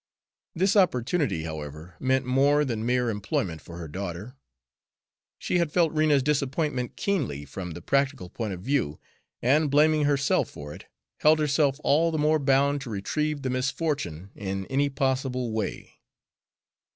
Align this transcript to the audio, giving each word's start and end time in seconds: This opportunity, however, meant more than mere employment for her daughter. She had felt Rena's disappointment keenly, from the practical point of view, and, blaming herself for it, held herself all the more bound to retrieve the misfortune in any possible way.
This 0.55 0.75
opportunity, 0.75 1.43
however, 1.43 1.93
meant 1.99 2.25
more 2.25 2.65
than 2.65 2.83
mere 2.83 3.11
employment 3.11 3.61
for 3.61 3.77
her 3.77 3.87
daughter. 3.87 4.35
She 5.37 5.59
had 5.59 5.71
felt 5.71 5.93
Rena's 5.93 6.23
disappointment 6.23 6.95
keenly, 6.95 7.45
from 7.45 7.73
the 7.73 7.83
practical 7.83 8.27
point 8.27 8.53
of 8.53 8.61
view, 8.61 8.99
and, 9.43 9.69
blaming 9.69 10.05
herself 10.05 10.49
for 10.49 10.73
it, 10.73 10.85
held 11.19 11.37
herself 11.37 11.79
all 11.83 12.09
the 12.09 12.17
more 12.17 12.39
bound 12.39 12.81
to 12.81 12.89
retrieve 12.89 13.43
the 13.43 13.51
misfortune 13.51 14.31
in 14.33 14.65
any 14.71 14.89
possible 14.89 15.51
way. 15.51 15.99